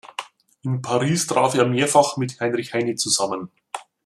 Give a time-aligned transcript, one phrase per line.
[0.63, 3.51] In Paris traf er mehrfach mit Heinrich Heine zusammen.